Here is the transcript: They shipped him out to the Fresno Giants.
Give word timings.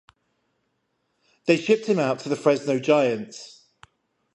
They 1.45 1.57
shipped 1.57 1.85
him 1.85 1.99
out 1.99 2.21
to 2.21 2.29
the 2.29 2.35
Fresno 2.35 2.79
Giants. 2.79 3.67